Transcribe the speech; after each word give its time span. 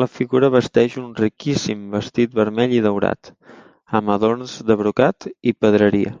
La 0.00 0.06
figura 0.16 0.50
vesteix 0.54 0.92
un 1.00 1.08
riquíssim 1.20 1.80
vestit 1.94 2.36
vermell 2.40 2.74
i 2.74 2.78
daurat, 2.84 3.30
amb 4.02 4.14
adorns 4.18 4.54
de 4.70 4.78
brocat 4.84 5.28
i 5.52 5.56
pedreria. 5.66 6.14